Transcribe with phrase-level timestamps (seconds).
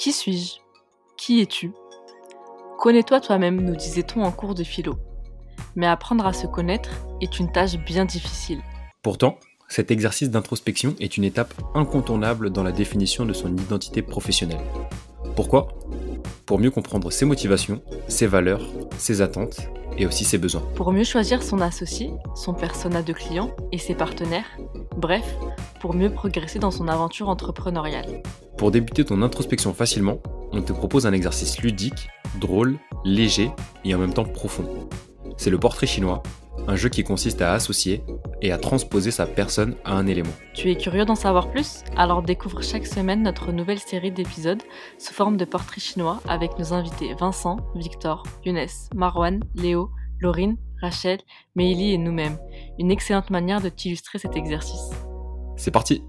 [0.00, 0.54] Qui suis-je?
[1.18, 1.74] Qui es-tu?
[2.78, 4.94] Connais-toi toi-même, nous disait-on en cours de philo.
[5.76, 6.88] Mais apprendre à se connaître
[7.20, 8.62] est une tâche bien difficile.
[9.02, 9.36] Pourtant,
[9.68, 14.64] cet exercice d'introspection est une étape incontournable dans la définition de son identité professionnelle.
[15.36, 15.68] Pourquoi?
[16.46, 19.60] Pour mieux comprendre ses motivations, ses valeurs, ses attentes
[19.98, 20.62] et aussi ses besoins.
[20.76, 24.56] Pour mieux choisir son associé, son persona de client et ses partenaires,
[24.96, 25.36] bref,
[25.78, 28.22] pour mieux progresser dans son aventure entrepreneuriale.
[28.60, 30.18] Pour débuter ton introspection facilement,
[30.52, 33.50] on te propose un exercice ludique, drôle, léger
[33.86, 34.86] et en même temps profond.
[35.38, 36.22] C'est le portrait chinois,
[36.68, 38.04] un jeu qui consiste à associer
[38.42, 40.34] et à transposer sa personne à un élément.
[40.52, 41.84] Tu es curieux d'en savoir plus?
[41.96, 44.62] Alors découvre chaque semaine notre nouvelle série d'épisodes
[44.98, 49.88] sous forme de portrait chinois avec nos invités Vincent, Victor, Younes, Marwan, Léo,
[50.20, 51.20] Laurine, Rachel,
[51.56, 52.36] Meili et nous-mêmes.
[52.78, 54.90] Une excellente manière de t'illustrer cet exercice.
[55.56, 56.02] C'est parti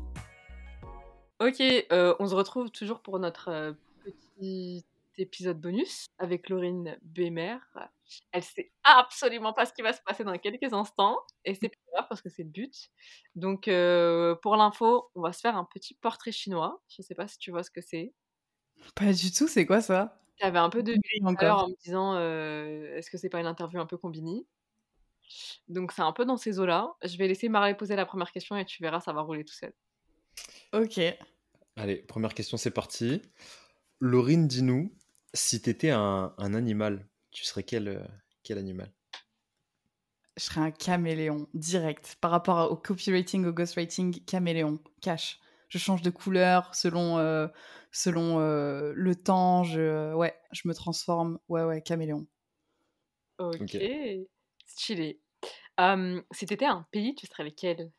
[1.41, 3.73] Ok, euh, on se retrouve toujours pour notre euh,
[4.03, 4.85] petit
[5.17, 7.57] épisode bonus avec Laurine Bémer.
[8.31, 11.93] Elle sait absolument pas ce qui va se passer dans quelques instants et c'est pas
[11.93, 12.91] grave parce que c'est le but.
[13.33, 16.79] Donc euh, pour l'info, on va se faire un petit portrait chinois.
[16.89, 18.13] Je sais pas si tu vois ce que c'est.
[18.93, 20.21] Pas du tout, c'est quoi ça?
[20.39, 23.87] J'avais un peu de encore en me disant est-ce que c'est pas une interview un
[23.87, 24.45] peu combinée?
[25.69, 26.93] Donc c'est un peu dans ces eaux-là.
[27.03, 29.55] Je vais laisser Marie poser la première question et tu verras, ça va rouler tout
[29.55, 29.73] seul.
[30.73, 30.99] Ok.
[31.75, 33.21] Allez, première question, c'est parti.
[33.99, 34.93] Laurine, dis-nous,
[35.33, 38.03] si t'étais un, un animal, tu serais quel, euh,
[38.43, 38.91] quel animal?
[40.37, 42.17] Je serais un caméléon, direct.
[42.21, 45.39] Par rapport au copywriting, au ghostwriting, caméléon, cash.
[45.69, 47.47] Je change de couleur selon, euh,
[47.91, 49.63] selon euh, le temps.
[49.63, 51.39] Je, ouais, je me transforme.
[51.47, 52.27] Ouais, ouais, caméléon.
[53.37, 53.77] Ok, Ok.
[54.65, 55.21] stylé.
[55.77, 57.91] Hum, si t'étais un pays, tu serais lequel?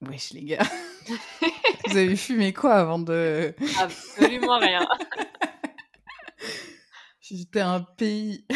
[0.00, 0.66] Wesh, les gars.
[1.88, 3.54] Vous avez fumé quoi avant de.
[3.80, 4.86] Absolument rien.
[7.24, 8.46] Si j'étais un pays.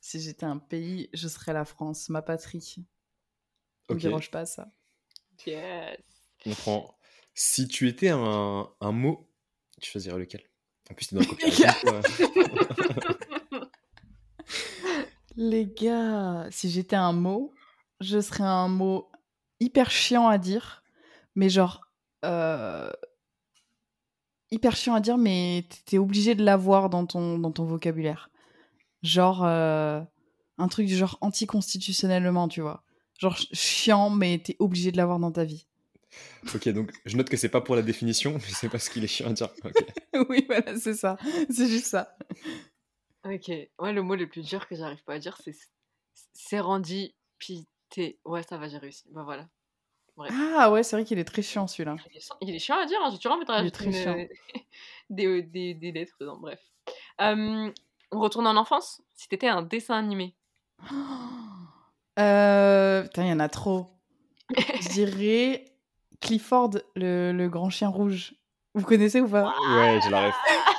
[0.00, 2.74] si j'étais un pays, je serais la France, ma patrie.
[3.88, 4.02] Ne me Ok.
[4.02, 4.68] dérange pas ça.
[5.46, 5.98] Yes.
[6.46, 6.98] On prend.
[7.34, 9.30] Si tu étais un, un mot,
[9.80, 10.42] tu choisirais lequel?
[10.90, 11.66] En plus, t'es dans le copywriting.
[11.80, 12.00] quoi.
[15.36, 17.54] Les gars, si j'étais un mot,
[18.00, 19.10] je serais un mot
[19.60, 20.77] hyper chiant à dire,
[21.38, 21.80] mais genre.
[22.24, 22.90] euh,
[24.50, 28.30] hyper chiant à dire, mais t'es obligé de l'avoir dans ton, dans ton vocabulaire.
[29.02, 29.44] Genre.
[29.44, 30.00] euh,
[30.60, 32.82] un truc du genre anticonstitutionnellement, tu vois.
[33.20, 35.66] Genre ch- chiant, mais t'es obligé de l'avoir dans ta vie.
[36.52, 39.06] ok, donc je note que c'est pas pour la définition, mais c'est parce qu'il est
[39.08, 39.50] chiant à dire.
[40.28, 41.16] Oui, voilà, c'est ça.
[41.48, 42.16] C'est juste ça.
[43.24, 43.48] Ok.
[43.78, 45.54] Ouais, le mot le plus dur que j'arrive pas à dire, c'est
[46.32, 48.18] sérendipité.
[48.24, 49.04] Ouais, ça va, j'ai réussi.
[49.12, 49.48] Bah voilà.
[50.30, 51.96] Ah ouais, c'est vrai qu'il est très chiant celui-là.
[52.40, 53.08] Il est, chiant à dire, hein.
[53.10, 54.16] j'ai toujours envie de rajouter très chiant.
[54.16, 54.28] une-
[55.10, 56.60] des, des, des lettres dedans, bref.
[58.10, 59.02] On retourne en enfance.
[59.14, 60.34] Si t'étais un dessin animé,
[62.18, 63.86] Euh, putain, il y en a trop.
[64.50, 65.64] Je dirais
[66.20, 68.34] Clifford, le, le grand chien rouge.
[68.74, 69.54] Vous connaissez ou pas?
[69.76, 70.32] Ouais, j'ai la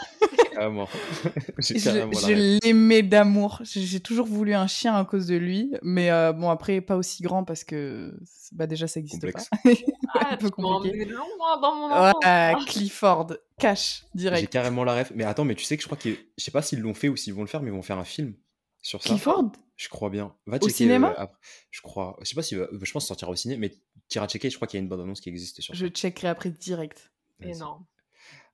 [0.53, 0.87] Carrément.
[1.59, 3.61] j'ai Je, l'aimais d'amour.
[3.63, 5.71] J'ai j'ai toujours voulu un chien à cause de lui.
[5.81, 8.17] Mais euh, bon, après, pas aussi grand parce que
[8.51, 9.39] bah, déjà, ça n'existe pas.
[10.15, 11.05] Ah, un peu compliqué.
[11.05, 12.19] loin dans mon.
[12.19, 14.51] Ouais, Clifford, cash, J'ai direct.
[14.51, 15.11] carrément la ref.
[15.15, 16.09] Mais attends, mais tu sais que je crois que.
[16.09, 17.99] Je sais pas s'ils l'ont fait ou s'ils vont le faire, mais ils vont faire
[17.99, 18.33] un film
[18.81, 19.09] sur ça.
[19.09, 19.51] Clifford?
[19.75, 20.33] Je crois bien.
[20.47, 20.73] Va Au checker.
[20.73, 21.09] cinéma?
[21.11, 21.38] euh, après.
[21.69, 22.17] Je crois.
[22.21, 22.55] Je sais pas si.
[22.55, 23.71] Je pense sortira au ciné, mais
[24.07, 24.49] t'iras checker.
[24.49, 25.79] Je crois qu'il y a une bande annonce qui existe sur ça.
[25.79, 27.11] Je checkerai après direct.
[27.41, 27.85] Énorme.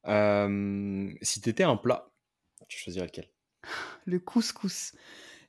[0.07, 2.09] Euh, si t'étais un plat,
[2.67, 3.29] tu choisirais lequel?
[4.05, 4.93] Le couscous.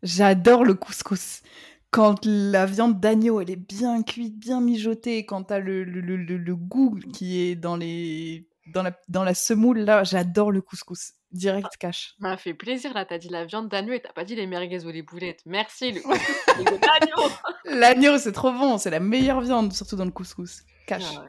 [0.03, 1.43] J'adore le couscous.
[1.91, 6.17] Quand la viande d'agneau, elle est bien cuite, bien mijotée, quand t'as le, le, le,
[6.17, 10.61] le- le goût qui est dans, les, dans, la, dans la semoule, là, j'adore le
[10.61, 11.13] couscous.
[11.33, 12.15] Direct cash.
[12.21, 14.47] Ça m'a fait plaisir là, t'as dit la viande d'agneau et t'as pas dit les
[14.47, 15.41] merguez ou les boulettes.
[15.45, 17.31] Merci, le couscous.
[17.65, 18.79] L'agneau, c'est trop bon.
[18.79, 20.63] C'est la meilleure viande, surtout dans le couscous.
[20.87, 21.03] Cash.
[21.17, 21.29] Ah ouais.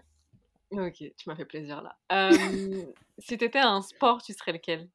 [0.72, 1.98] Ok, tu m'as fait plaisir là.
[2.12, 2.32] Euh,
[3.20, 4.90] si t'étais un sport, tu serais lequel?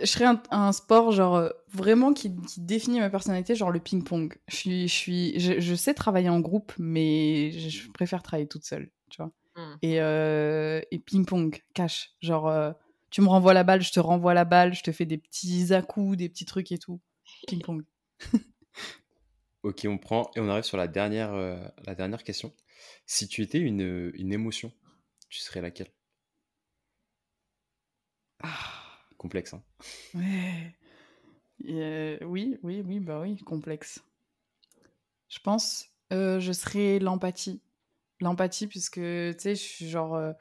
[0.00, 3.78] Je serais un, un sport, genre, euh, vraiment qui, qui définit ma personnalité, genre le
[3.78, 4.36] ping-pong.
[4.48, 8.64] Je, suis, je, suis, je, je sais travailler en groupe, mais je, préfère travailler toute
[8.64, 9.32] seule, tu vois.
[9.56, 9.76] Hmm.
[9.82, 12.12] Et, euh, et ping-pong, cash.
[12.22, 12.72] Genre, euh,
[13.10, 15.72] tu me renvoies la balle, je te renvoie la balle, je te fais des petits
[15.72, 17.00] à-coups, des petits trucs et tout.
[17.46, 17.84] Ping-pong.
[19.64, 22.52] Ok, on prend et on arrive sur la dernière, euh, la dernière question.
[23.06, 24.72] Si tu étais une, une émotion,
[25.28, 25.90] tu serais laquelle?
[28.42, 29.62] Ah, Complexe, hein
[30.14, 30.74] ouais.
[31.68, 34.02] Euh, oui, oui, oui, bah oui, complexe.
[35.28, 37.60] Je pense, euh, je serais l'empathie.
[38.20, 40.34] L'empathie, puisque, tu sais, je suis genre...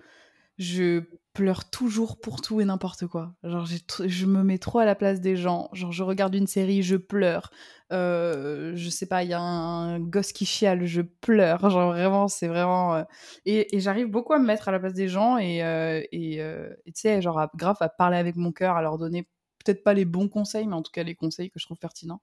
[0.58, 1.04] je
[1.34, 3.36] pleure toujours pour tout et n'importe quoi.
[3.44, 5.70] Genre, je me mets trop à la place des gens.
[5.74, 7.50] Genre, je regarde une série, je pleure.
[7.92, 11.70] Euh, je sais pas, il y a un gosse qui chiale, je pleure.
[11.72, 12.96] Genre, vraiment, c'est vraiment...
[12.96, 13.04] euh,
[13.46, 17.22] Et, j'arrive beaucoup à me mettre à la place des gens et euh, tu sais,
[17.22, 19.28] genre, grave à parler avec mon cœur, à leur donner
[19.66, 22.22] peut-être pas les bons conseils, mais en tout cas les conseils que je trouve pertinents.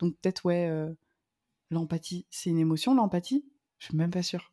[0.00, 0.68] Donc peut-être, ouais,
[1.70, 3.44] l'empathie, c'est une émotion, l'empathie?
[3.78, 4.52] Je suis même pas sûre.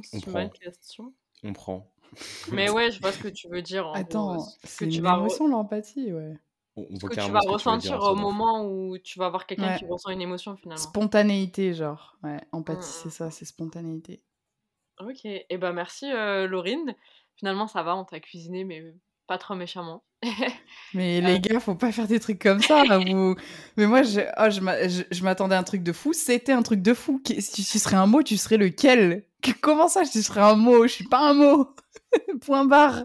[0.00, 0.32] Mmh, C'est On une prend.
[0.40, 1.14] bonne question.
[1.44, 1.90] On prend.
[2.52, 3.86] Mais ouais, je vois ce que tu veux dire.
[3.86, 6.34] En Attends, gros, ce que c'est tu une vas re- émotion, l'empathie, ouais.
[6.76, 8.14] On, on ce voit que tu carrément vas ce que tu veux dire, ressentir au
[8.16, 9.78] moment où tu vas voir quelqu'un Ouais.
[9.78, 10.82] qui ressent une émotion finalement.
[10.82, 12.16] Spontanéité, genre.
[12.22, 13.12] Ouais, empathie, Mm, c'est mm.
[13.12, 14.22] ça, c'est spontanéité.
[15.00, 16.94] Ok, et ben merci euh, Laurine.
[17.36, 18.84] Finalement ça va, on t'a cuisiné mais
[19.26, 20.02] pas trop méchamment.
[20.94, 21.26] Mais Euh.
[21.26, 22.84] les gars, faut pas faire des trucs comme ça.
[22.84, 23.34] là, vous...
[23.76, 26.12] Mais moi, je, oh, je m'a- je- je m'attendais à un truc de fou.
[26.12, 27.20] C'était un truc de fou.
[27.24, 29.22] Qui- Si tu serais un mot, tu serais lequel?
[29.22, 29.24] Que-
[29.60, 30.82] Comment ça, je serais un mot?
[30.84, 31.74] Je suis pas un mot.
[32.42, 33.04] Point barre.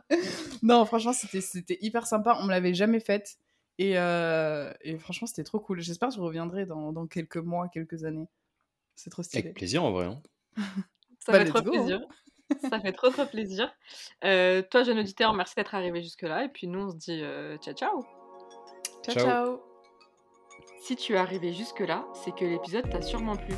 [0.63, 2.37] Non, franchement, c'était c'était hyper sympa.
[2.39, 3.35] On me l'avait jamais faite.
[3.77, 5.81] Et, euh, et franchement, c'était trop cool.
[5.81, 8.27] J'espère que je reviendrai dans, dans quelques mois, quelques années.
[8.95, 9.43] C'est trop stylé.
[9.43, 10.05] Avec plaisir en vrai.
[10.05, 10.21] hein.
[11.19, 12.01] Ça Bah, fait trop go, plaisir.
[12.69, 13.73] Ça fait trop trop plaisir.
[14.23, 17.19] Euh, toi jeune auditeur, merci d'être arrivé jusque là et puis nous on se dit
[17.23, 18.05] euh, ciao ciao.
[19.03, 19.25] Ciao, Ciao.
[19.25, 19.61] ciao.
[20.81, 23.55] Si tu es arrivé jusque là, c'est que l'épisode t'a sûrement plu.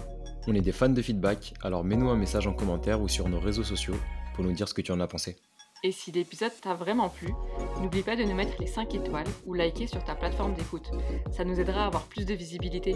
[0.49, 3.37] On est des fans de feedback, alors mets-nous un message en commentaire ou sur nos
[3.39, 3.95] réseaux sociaux
[4.33, 5.35] pour nous dire ce que tu en as pensé.
[5.83, 7.33] Et si l'épisode t'a vraiment plu,
[7.81, 10.89] n'oublie pas de nous mettre les 5 étoiles ou liker sur ta plateforme d'écoute.
[11.31, 12.95] Ça nous aidera à avoir plus de visibilité.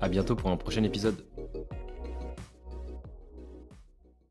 [0.00, 1.24] À bientôt pour un prochain épisode.